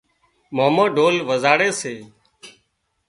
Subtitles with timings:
[0.55, 1.95] مامو ڍول وزاڙي سي